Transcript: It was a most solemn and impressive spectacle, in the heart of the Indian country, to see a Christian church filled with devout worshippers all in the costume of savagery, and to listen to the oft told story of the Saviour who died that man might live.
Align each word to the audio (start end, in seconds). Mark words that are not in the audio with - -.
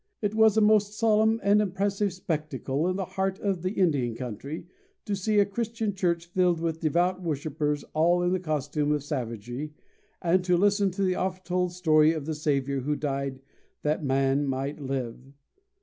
It 0.19 0.33
was 0.33 0.57
a 0.57 0.61
most 0.61 0.97
solemn 0.97 1.39
and 1.43 1.61
impressive 1.61 2.11
spectacle, 2.11 2.87
in 2.87 2.95
the 2.95 3.05
heart 3.05 3.37
of 3.37 3.61
the 3.61 3.73
Indian 3.73 4.15
country, 4.15 4.65
to 5.05 5.15
see 5.15 5.37
a 5.37 5.45
Christian 5.45 5.93
church 5.93 6.25
filled 6.25 6.59
with 6.59 6.79
devout 6.79 7.21
worshippers 7.21 7.83
all 7.93 8.23
in 8.23 8.31
the 8.31 8.39
costume 8.39 8.91
of 8.93 9.03
savagery, 9.03 9.75
and 10.19 10.43
to 10.43 10.57
listen 10.57 10.89
to 10.89 11.03
the 11.03 11.13
oft 11.13 11.45
told 11.45 11.71
story 11.73 12.13
of 12.13 12.25
the 12.25 12.33
Saviour 12.33 12.79
who 12.81 12.95
died 12.95 13.41
that 13.83 14.03
man 14.03 14.47
might 14.47 14.79
live. 14.81 15.19